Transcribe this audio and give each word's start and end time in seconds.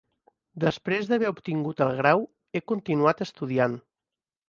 Després 0.63 1.09
d'haver 1.11 1.29
obtingut 1.35 1.85
el 1.89 1.95
grau, 2.01 2.27
he 2.61 2.65
continuat 2.75 3.25
estudiant. 3.31 3.81